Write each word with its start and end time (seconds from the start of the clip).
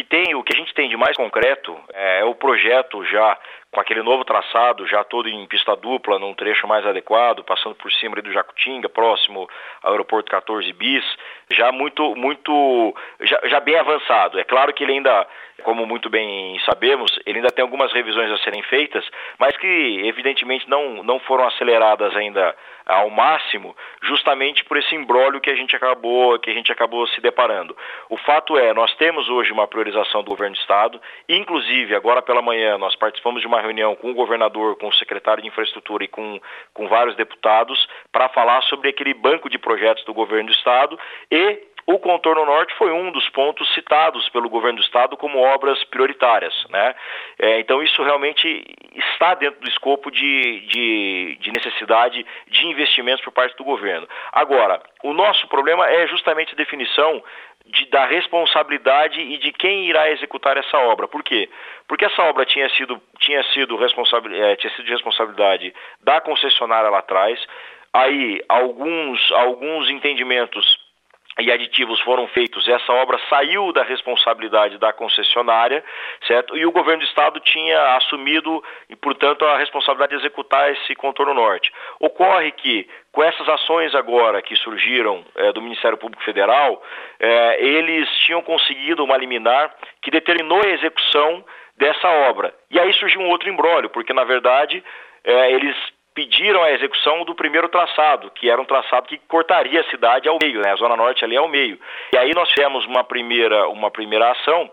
que 0.00 0.04
tem, 0.04 0.34
o 0.34 0.42
que 0.42 0.54
a 0.54 0.56
gente 0.56 0.72
tem 0.72 0.88
de 0.88 0.96
mais 0.96 1.16
concreto 1.16 1.78
é 1.92 2.24
o 2.24 2.34
projeto 2.34 3.04
já 3.04 3.38
com 3.70 3.80
aquele 3.80 4.02
novo 4.02 4.24
traçado, 4.24 4.86
já 4.86 5.04
todo 5.04 5.28
em 5.28 5.46
pista 5.46 5.76
dupla, 5.76 6.18
num 6.18 6.34
trecho 6.34 6.66
mais 6.66 6.84
adequado, 6.86 7.44
passando 7.44 7.74
por 7.74 7.92
cima 7.92 8.16
do 8.16 8.32
Jacutinga, 8.32 8.88
próximo 8.88 9.48
ao 9.82 9.92
aeroporto 9.92 10.30
14 10.30 10.72
bis, 10.72 11.04
já 11.50 11.70
muito, 11.70 12.16
muito, 12.16 12.94
já, 13.20 13.40
já 13.44 13.60
bem 13.60 13.78
avançado. 13.78 14.40
É 14.40 14.44
claro 14.44 14.72
que 14.72 14.82
ele 14.82 14.94
ainda, 14.94 15.26
como 15.60 15.86
muito 15.86 16.10
bem 16.10 16.58
sabemos, 16.60 17.18
ele 17.24 17.38
ainda 17.38 17.50
tem 17.50 17.62
algumas 17.62 17.92
revisões 17.92 18.30
a 18.30 18.38
serem 18.38 18.62
feitas, 18.62 19.04
mas 19.38 19.56
que 19.56 20.02
evidentemente 20.04 20.68
não, 20.68 21.02
não 21.02 21.18
foram 21.20 21.46
aceleradas 21.46 22.14
ainda 22.16 22.54
ao 22.86 23.08
máximo, 23.08 23.76
justamente 24.02 24.64
por 24.64 24.76
esse 24.76 24.94
embrólio 24.94 25.40
que 25.40 25.50
a 25.50 25.54
gente 25.54 25.76
acabou, 25.76 26.38
que 26.38 26.50
a 26.50 26.54
gente 26.54 26.72
acabou 26.72 27.06
se 27.08 27.20
deparando. 27.20 27.76
O 28.08 28.16
fato 28.16 28.58
é, 28.58 28.74
nós 28.74 28.92
temos 28.96 29.28
hoje 29.28 29.52
uma 29.52 29.68
priorização 29.68 30.22
do 30.22 30.30
governo 30.30 30.56
do 30.56 30.60
estado, 30.60 31.00
inclusive 31.28 31.94
agora 31.94 32.20
pela 32.20 32.42
manhã 32.42 32.76
nós 32.78 32.96
participamos 32.96 33.40
de 33.40 33.46
uma 33.46 33.60
reunião 33.60 33.94
com 33.94 34.10
o 34.10 34.14
governador, 34.14 34.76
com 34.76 34.88
o 34.88 34.94
secretário 34.94 35.42
de 35.42 35.48
infraestrutura 35.48 36.04
e 36.04 36.08
com, 36.08 36.40
com 36.74 36.88
vários 36.88 37.14
deputados 37.16 37.88
para 38.10 38.28
falar 38.30 38.62
sobre 38.62 38.88
aquele 38.88 39.14
banco 39.14 39.48
de 39.48 39.58
projetos 39.58 40.04
do 40.04 40.14
governo 40.14 40.48
do 40.48 40.54
estado 40.54 40.98
e 41.30 41.69
o 41.94 41.98
contorno 41.98 42.44
norte 42.44 42.72
foi 42.74 42.92
um 42.92 43.10
dos 43.10 43.28
pontos 43.30 43.72
citados 43.74 44.28
pelo 44.28 44.48
governo 44.48 44.78
do 44.78 44.84
estado 44.84 45.16
como 45.16 45.40
obras 45.40 45.82
prioritárias. 45.84 46.54
Né? 46.70 46.94
É, 47.38 47.58
então 47.58 47.82
isso 47.82 48.02
realmente 48.02 48.64
está 48.94 49.34
dentro 49.34 49.60
do 49.60 49.68
escopo 49.68 50.10
de, 50.10 50.60
de, 50.66 51.38
de, 51.40 51.52
necessidade 51.52 52.24
de 52.46 52.66
investimentos 52.66 53.24
por 53.24 53.32
parte 53.32 53.56
do 53.56 53.64
governo. 53.64 54.08
Agora, 54.30 54.80
o 55.02 55.12
nosso 55.12 55.48
problema 55.48 55.88
é 55.88 56.06
justamente 56.06 56.52
a 56.52 56.56
definição 56.56 57.22
de, 57.66 57.86
da 57.86 58.06
responsabilidade 58.06 59.20
e 59.20 59.38
de 59.38 59.52
quem 59.52 59.88
irá 59.88 60.10
executar 60.10 60.56
essa 60.56 60.78
obra. 60.78 61.08
Por 61.08 61.24
quê? 61.24 61.48
Porque 61.88 62.04
essa 62.04 62.22
obra 62.22 62.46
tinha 62.46 62.68
sido, 62.70 63.02
tinha 63.18 63.42
sido, 63.52 63.76
responsabil, 63.76 64.32
é, 64.32 64.54
tinha 64.56 64.72
sido 64.74 64.84
de 64.84 64.92
responsabilidade 64.92 65.74
da 66.02 66.20
concessionária 66.20 66.88
lá 66.88 66.98
atrás. 66.98 67.44
Aí 67.92 68.40
alguns, 68.48 69.32
alguns 69.32 69.90
entendimentos 69.90 70.78
e 71.40 71.50
aditivos 71.50 72.00
foram 72.00 72.26
feitos, 72.28 72.66
essa 72.68 72.92
obra 72.92 73.18
saiu 73.28 73.72
da 73.72 73.82
responsabilidade 73.82 74.78
da 74.78 74.92
concessionária, 74.92 75.82
certo? 76.26 76.56
E 76.56 76.66
o 76.66 76.72
governo 76.72 77.02
do 77.02 77.08
estado 77.08 77.40
tinha 77.40 77.96
assumido, 77.96 78.62
e 78.88 78.96
portanto, 78.96 79.44
a 79.44 79.58
responsabilidade 79.58 80.10
de 80.10 80.18
executar 80.18 80.70
esse 80.72 80.94
contorno 80.94 81.34
norte. 81.34 81.72
Ocorre 81.98 82.52
que, 82.52 82.88
com 83.12 83.22
essas 83.22 83.48
ações 83.48 83.94
agora 83.94 84.42
que 84.42 84.56
surgiram 84.56 85.24
é, 85.36 85.52
do 85.52 85.62
Ministério 85.62 85.98
Público 85.98 86.22
Federal, 86.22 86.82
é, 87.18 87.64
eles 87.64 88.08
tinham 88.20 88.42
conseguido 88.42 89.04
uma 89.04 89.16
liminar 89.16 89.74
que 90.02 90.10
determinou 90.10 90.60
a 90.64 90.70
execução 90.70 91.44
dessa 91.76 92.08
obra. 92.28 92.54
E 92.70 92.78
aí 92.78 92.92
surgiu 92.94 93.20
um 93.20 93.28
outro 93.28 93.48
embrólio, 93.48 93.88
porque, 93.90 94.12
na 94.12 94.24
verdade, 94.24 94.82
é, 95.24 95.52
eles 95.52 95.76
pediram 96.20 96.62
a 96.62 96.70
execução 96.72 97.24
do 97.24 97.34
primeiro 97.34 97.66
traçado, 97.66 98.30
que 98.32 98.50
era 98.50 98.60
um 98.60 98.64
traçado 98.66 99.08
que 99.08 99.16
cortaria 99.26 99.80
a 99.80 99.90
cidade 99.90 100.28
ao 100.28 100.36
meio, 100.42 100.60
né? 100.60 100.70
a 100.70 100.76
zona 100.76 100.94
norte 100.94 101.24
ali 101.24 101.34
ao 101.34 101.48
meio. 101.48 101.78
E 102.12 102.18
aí 102.18 102.34
nós 102.34 102.50
fizemos 102.50 102.84
uma 102.84 103.02
primeira, 103.02 103.66
uma 103.68 103.90
primeira 103.90 104.30
ação 104.30 104.70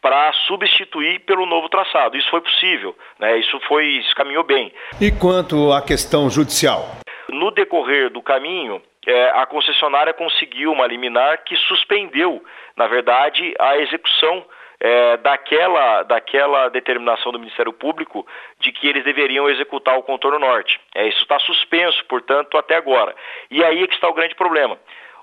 para 0.00 0.32
substituir 0.46 1.20
pelo 1.20 1.44
novo 1.44 1.68
traçado. 1.68 2.16
Isso 2.16 2.30
foi 2.30 2.40
possível, 2.40 2.96
né? 3.18 3.36
Isso 3.38 3.60
foi, 3.68 3.84
isso 3.84 4.14
caminhou 4.14 4.42
bem. 4.42 4.72
E 4.98 5.10
quanto 5.10 5.70
à 5.70 5.82
questão 5.82 6.30
judicial? 6.30 6.86
No 7.28 7.50
decorrer 7.50 8.08
do 8.08 8.22
caminho, 8.22 8.80
é, 9.06 9.30
a 9.34 9.44
concessionária 9.44 10.14
conseguiu 10.14 10.72
uma 10.72 10.86
liminar 10.86 11.44
que 11.44 11.56
suspendeu, 11.56 12.42
na 12.74 12.86
verdade, 12.86 13.54
a 13.58 13.76
execução 13.78 14.46
é, 14.80 15.16
daquela, 15.18 16.02
daquela 16.02 16.68
determinação 16.68 17.32
do 17.32 17.38
Ministério 17.38 17.72
Público 17.72 18.26
de 18.60 18.72
que 18.72 18.86
eles 18.86 19.04
deveriam 19.04 19.48
executar 19.48 19.98
o 19.98 20.02
contorno 20.02 20.38
norte. 20.38 20.80
É, 20.94 21.06
isso 21.08 21.22
está 21.22 21.38
suspenso, 21.40 22.04
portanto, 22.06 22.56
até 22.58 22.76
agora. 22.76 23.14
E 23.50 23.64
aí 23.64 23.82
é 23.82 23.86
que 23.86 23.94
está 23.94 24.08
o 24.08 24.14
grande 24.14 24.34
problema. 24.34 24.78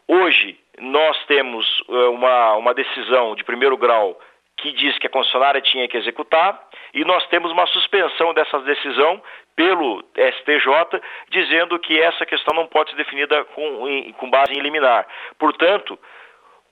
Hoje, 0.07 0.59
nós 0.79 1.17
temos 1.25 1.83
é, 1.87 1.93
uma, 2.09 2.55
uma 2.55 2.73
decisão 2.73 3.35
de 3.35 3.43
primeiro 3.43 3.77
grau 3.77 4.19
que 4.57 4.71
diz 4.71 4.97
que 4.97 5.07
a 5.07 5.09
concessionária 5.09 5.59
tinha 5.61 5.87
que 5.87 5.97
executar, 5.97 6.57
e 6.93 7.03
nós 7.03 7.25
temos 7.27 7.51
uma 7.51 7.65
suspensão 7.67 8.33
dessa 8.33 8.59
decisão 8.59 9.21
pelo 9.55 10.03
STJ, 10.15 11.01
dizendo 11.29 11.77
que 11.79 11.99
essa 11.99 12.25
questão 12.25 12.55
não 12.55 12.67
pode 12.67 12.91
ser 12.91 12.95
definida 12.95 13.43
com, 13.45 13.87
em, 13.87 14.11
com 14.13 14.29
base 14.29 14.53
em 14.53 14.61
liminar. 14.61 15.07
Portanto, 15.37 15.99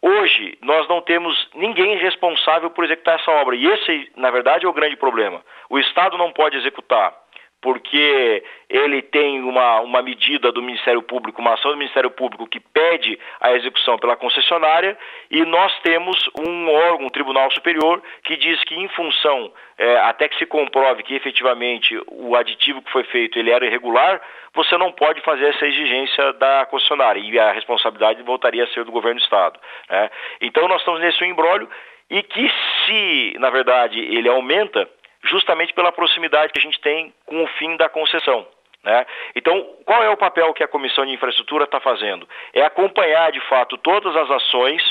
Hoje, 0.02 0.58
nós 0.62 0.88
não 0.88 1.00
temos 1.02 1.50
ninguém 1.54 1.96
responsável 1.98 2.72
por 2.72 2.84
executar 2.84 3.20
essa 3.20 3.32
obra. 3.32 3.56
E 3.56 3.68
esse, 3.68 4.12
na 4.16 4.32
verdade, 4.32 4.66
é 4.66 4.70
o 4.70 4.74
grande 4.74 4.96
problema. 4.96 5.44
O 5.70 5.78
Estado 5.78 6.18
não 6.18 6.32
pode 6.32 6.58
executar 6.58 7.21
porque 7.62 8.44
ele 8.68 9.02
tem 9.04 9.42
uma, 9.44 9.82
uma 9.82 10.02
medida 10.02 10.52
do 10.52 10.64
Ministério 10.64 11.02
Público, 11.04 11.42
uma 11.42 11.54
ação 11.54 11.72
do 11.72 11.78
Ministério 11.78 12.10
Público 12.10 12.48
que 12.48 12.60
pede 12.60 13.20
a 13.40 13.54
execução 13.54 14.00
pela 14.00 14.16
concessionária, 14.16 14.98
e 15.30 15.46
nós 15.46 15.72
temos 15.82 16.18
um 16.40 16.70
órgão, 16.70 17.06
um 17.06 17.10
Tribunal 17.10 17.52
Superior, 17.52 18.02
que 18.24 18.36
diz 18.36 18.64
que 18.64 18.76
em 18.76 18.88
função, 18.90 19.54
é, 19.78 19.98
até 20.00 20.28
que 20.28 20.38
se 20.38 20.46
comprove 20.46 21.04
que 21.04 21.14
efetivamente 21.14 22.00
o 22.08 22.36
aditivo 22.36 22.82
que 22.82 22.92
foi 22.92 23.04
feito 23.04 23.38
ele 23.38 23.52
era 23.52 23.66
irregular, 23.66 24.20
você 24.54 24.78
não 24.78 24.92
pode 24.92 25.22
fazer 25.22 25.46
essa 25.46 25.66
exigência 25.66 26.34
da 26.34 26.66
concessionária, 26.66 27.20
e 27.20 27.38
a 27.38 27.52
responsabilidade 27.52 28.24
voltaria 28.24 28.64
a 28.64 28.68
ser 28.68 28.84
do 28.84 28.92
governo 28.92 29.20
do 29.20 29.24
Estado. 29.24 29.60
Né? 29.90 30.10
Então 30.42 30.68
nós 30.68 30.82
estamos 30.82 31.00
nesse 31.00 31.24
embrólio, 31.24 31.70
e 32.10 32.22
que 32.24 32.52
se, 32.86 33.34
na 33.40 33.50
verdade, 33.50 33.98
ele 33.98 34.28
aumenta, 34.28 34.90
justamente 35.32 35.74
pela 35.74 35.92
proximidade 35.92 36.52
que 36.54 36.60
a 36.60 36.62
gente 36.62 36.80
tem 36.82 37.14
com 37.26 37.44
o 37.44 37.48
fim 37.48 37.76
da 37.78 37.90
concessão. 37.90 38.46
Né? 38.84 39.06
Então, 39.36 39.76
qual 39.86 40.04
é 40.04 40.10
o 40.10 40.18
papel 40.18 40.54
que 40.54 40.64
a 40.64 40.68
Comissão 40.68 41.06
de 41.06 41.14
Infraestrutura 41.14 41.64
está 41.64 41.80
fazendo? 41.80 42.28
É 42.54 42.62
acompanhar, 42.64 43.32
de 43.32 43.40
fato, 43.42 43.78
todas 43.78 44.16
as 44.16 44.30
ações 44.30 44.84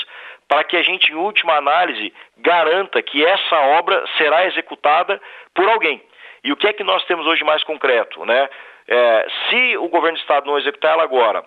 para 0.47 0.63
que 0.63 0.75
a 0.75 0.81
gente, 0.81 1.11
em 1.11 1.15
última 1.15 1.55
análise, 1.55 2.13
garanta 2.37 3.01
que 3.01 3.23
essa 3.25 3.59
obra 3.79 4.03
será 4.17 4.45
executada 4.47 5.21
por 5.53 5.67
alguém. 5.69 6.01
E 6.43 6.51
o 6.51 6.57
que 6.57 6.67
é 6.67 6.73
que 6.73 6.83
nós 6.83 7.03
temos 7.05 7.25
hoje 7.25 7.43
mais 7.43 7.63
concreto? 7.63 8.25
Né? 8.25 8.49
É, 8.87 9.27
se 9.49 9.77
o 9.77 9.87
governo 9.87 10.17
do 10.17 10.21
Estado 10.21 10.47
não 10.47 10.57
executar 10.57 10.93
ela 10.93 11.03
agora, 11.03 11.45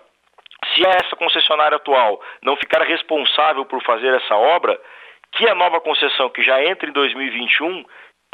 se 0.73 0.87
essa 0.87 1.15
concessionária 1.15 1.75
atual 1.75 2.19
não 2.41 2.55
ficar 2.55 2.81
responsável 2.81 3.65
por 3.65 3.83
fazer 3.83 4.13
essa 4.15 4.35
obra, 4.35 4.79
que 5.33 5.47
a 5.47 5.53
nova 5.53 5.81
concessão 5.81 6.29
que 6.29 6.41
já 6.41 6.63
entra 6.63 6.89
em 6.89 6.93
2021 6.93 7.85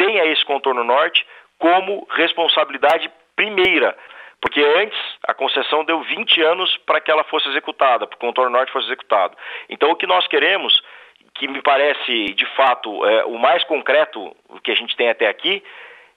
tenha 0.01 0.25
esse 0.25 0.44
contorno 0.44 0.84
norte 0.84 1.23
como 1.59 2.07
responsabilidade 2.12 3.12
primeira. 3.35 3.95
Porque 4.41 4.59
antes 4.59 4.97
a 5.28 5.34
concessão 5.35 5.85
deu 5.85 6.01
20 6.01 6.41
anos 6.41 6.75
para 6.88 7.00
que 7.00 7.12
ela 7.12 7.23
fosse 7.25 7.47
executada, 7.50 8.07
para 8.07 8.16
o 8.16 8.19
contorno 8.19 8.50
norte 8.50 8.72
fosse 8.72 8.88
executado. 8.88 9.38
Então 9.69 9.91
o 9.91 9.95
que 9.95 10.07
nós 10.07 10.25
queremos, 10.28 10.81
que 11.35 11.47
me 11.47 11.62
parece 11.62 12.34
de 12.34 12.45
fato 12.56 13.06
é, 13.06 13.25
o 13.25 13.38
mais 13.38 13.63
concreto 13.66 14.35
que 14.63 14.72
a 14.72 14.75
gente 14.75 14.95
tem 14.97 15.09
até 15.09 15.28
aqui, 15.28 15.63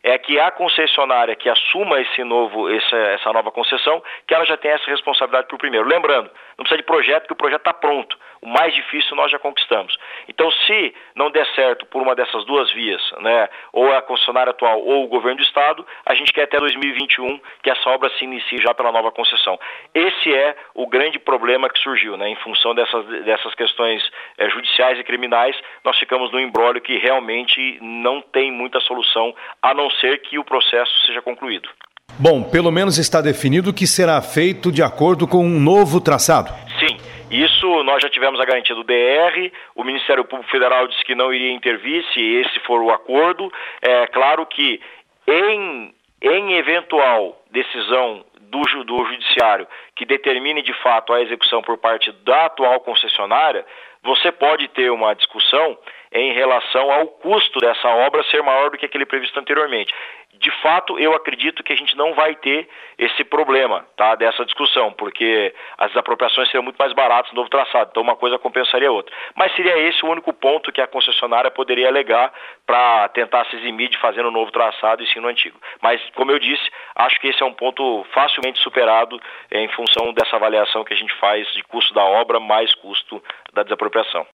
é 0.03 0.17
que 0.19 0.39
a 0.39 0.51
concessionária 0.51 1.37
que 1.37 1.49
assuma 1.49 2.01
esse 2.01 2.25
novo, 2.25 2.71
essa, 2.71 2.97
essa 2.97 3.33
nova 3.33 3.51
concessão, 3.51 4.03
que 4.27 4.35
ela 4.35 4.45
já 4.45 4.57
tenha 4.57 4.75
essa 4.75 4.91
responsabilidade 4.91 5.49
por 5.49 5.59
primeiro. 5.59 5.87
Lembrando, 5.87 6.31
não 6.57 6.65
precisa 6.65 6.77
de 6.77 6.87
projeto, 6.87 7.23
porque 7.23 7.35
o 7.35 7.37
projeto 7.37 7.61
está 7.61 7.75
pronto. 7.75 8.17
O 8.41 8.49
mais 8.49 8.75
difícil 8.75 9.17
nós 9.17 9.31
já 9.31 9.39
conquistamos. 9.39 9.97
Então, 10.29 10.51
se 10.51 10.95
não 11.15 11.31
der 11.31 11.47
certo 11.55 11.87
por 11.87 12.03
uma 12.03 12.15
dessas 12.15 12.45
duas 12.45 12.71
vias, 12.73 13.03
né, 13.21 13.49
ou 13.73 13.93
a 13.93 14.03
concessionária 14.03 14.51
atual 14.51 14.81
ou 14.81 15.05
o 15.05 15.09
governo 15.09 15.39
do 15.39 15.45
Estado, 15.45 15.87
a 16.05 16.15
gente 16.15 16.33
quer 16.33 16.43
até 16.43 16.59
2021 16.59 17.41
que 17.63 17.71
essa 17.71 17.89
obra 17.91 18.11
se 18.11 18.25
inicie 18.25 18.59
já 18.59 18.75
pela 18.75 18.93
nova 18.93 19.11
concessão. 19.11 19.59
Esse 19.95 20.35
é 20.35 20.57
o 20.75 20.87
grande 20.87 21.19
problema 21.19 21.69
que 21.69 21.79
surgiu, 21.79 22.17
né, 22.17 22.29
em 22.29 22.37
função 22.37 22.75
dessas, 22.75 23.07
dessas 23.25 23.55
questões 23.55 24.03
é, 24.37 24.49
judiciais 24.51 24.99
e 24.99 25.05
criminais, 25.05 25.57
nós 25.83 25.99
ficamos 25.99 26.31
num 26.31 26.41
embrólio 26.41 26.81
que 26.81 26.99
realmente 26.99 27.79
não 27.81 28.21
tem 28.21 28.53
muita 28.53 28.81
solução, 28.81 29.35
a 29.63 29.73
não 29.73 29.91
ser 29.91 30.19
que 30.19 30.39
o 30.39 30.45
processo 30.45 31.07
seja 31.07 31.23
concluído. 31.23 31.69
Bom, 32.17 32.45
pelo 32.45 32.71
menos 32.71 32.97
está 32.97 33.21
definido 33.21 33.75
que 33.75 33.89
será 33.89 34.23
feito 34.23 34.71
de 34.71 34.83
acordo 34.83 35.27
com 35.27 35.45
um 35.45 35.59
novo 35.59 36.01
traçado. 36.01 36.53
Sim, 36.79 36.97
isso 37.29 37.83
nós 37.83 38.01
já 38.01 38.09
tivemos 38.09 38.39
a 38.39 38.45
garantia 38.45 38.75
do 38.75 38.85
DR, 38.85 39.51
o 39.75 39.83
Ministério 39.83 40.25
Público 40.25 40.49
Federal 40.49 40.87
disse 40.87 41.05
que 41.05 41.17
não 41.17 41.35
iria 41.35 41.51
intervir 41.51 42.05
se 42.13 42.21
esse 42.21 42.61
for 42.61 42.81
o 42.81 42.91
acordo. 42.91 43.53
É 43.83 44.07
claro 44.07 44.47
que 44.47 44.81
em, 45.27 45.93
em 46.23 46.53
eventual 46.55 47.43
decisão 47.51 48.25
do, 48.43 48.61
do 48.85 49.05
Judiciário 49.07 49.67
que 49.97 50.07
determine 50.07 50.63
de 50.63 50.73
fato 50.83 51.13
a 51.13 51.21
execução 51.21 51.63
por 51.63 51.77
parte 51.79 52.13
da 52.25 52.47
atual 52.47 52.79
concessionária, 52.81 53.67
você 54.05 54.31
pode 54.31 54.69
ter 54.69 54.91
uma 54.91 55.15
discussão 55.15 55.77
em 56.13 56.33
relação 56.33 56.93
ao 56.93 57.09
custo 57.09 57.59
dessa 57.59 57.89
obra 57.89 58.23
ser 58.31 58.41
maior 58.43 58.71
do 58.71 58.79
que 58.79 58.87
aquele 58.87 59.05
previsto 59.05 59.39
anteriormente. 59.41 59.93
De 60.39 60.51
fato, 60.63 60.99
eu 60.99 61.15
acredito 61.15 61.63
que 61.63 61.73
a 61.73 61.77
gente 61.77 61.97
não 61.97 62.15
vai 62.15 62.35
ter 62.35 62.69
esse 62.99 63.25
problema 63.25 63.87
tá, 63.97 64.15
dessa 64.15 64.45
discussão, 64.45 64.93
porque 64.93 65.55
as 65.79 65.89
desapropriações 65.89 66.49
seriam 66.49 66.63
muito 66.63 66.77
mais 66.77 66.93
baratas 66.93 67.33
no 67.33 67.37
novo 67.37 67.51
traçado, 67.51 67.91
então 67.91 68.03
uma 68.03 68.17
coisa 68.17 68.39
compensaria 68.39 68.89
a 68.89 68.93
outra. 68.93 69.15
Mas 69.35 69.55
seria 69.55 69.79
esse 69.79 70.05
o 70.05 70.11
único 70.11 70.33
ponto 70.33 70.73
que 70.73 70.81
a 70.81 70.87
concessionária 70.87 71.51
poderia 71.51 71.89
alegar 71.89 72.33
para 72.67 73.09
tentar 73.09 73.45
se 73.47 73.57
eximir 73.57 73.89
de 73.89 73.99
fazer 73.99 74.23
no 74.23 74.31
novo 74.31 74.51
traçado 74.51 75.03
e 75.03 75.07
sim 75.07 75.21
no 75.21 75.29
antigo. 75.29 75.59
Mas, 75.81 76.01
como 76.15 76.31
eu 76.31 76.39
disse, 76.39 76.71
acho 76.97 77.21
que 77.21 77.29
esse 77.29 77.43
é 77.43 77.47
um 77.47 77.55
ponto 77.55 78.05
facilmente 78.13 78.61
superado 78.61 79.21
em 79.51 79.69
função 79.69 80.13
dessa 80.13 80.37
avaliação 80.37 80.85
que 80.85 80.95
a 80.95 80.97
gente 80.97 81.15
faz 81.15 81.47
de 81.53 81.63
custo 81.65 81.95
da 81.95 82.05
obra 82.05 82.41
mais 82.41 82.75
custo 82.77 83.23
da 83.53 83.63
desapropriação. 83.63 84.27